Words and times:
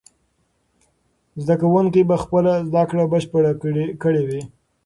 زده 1.43 1.55
کوونکي 1.61 2.01
به 2.09 2.15
خپله 2.23 2.53
زده 2.69 2.83
کړه 2.89 3.03
بشپړه 3.11 3.51
کړې 4.01 4.23
وي. 4.27 4.41